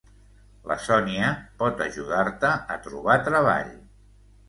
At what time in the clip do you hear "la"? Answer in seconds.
0.71-0.77